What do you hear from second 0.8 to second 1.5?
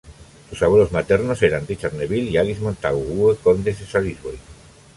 maternos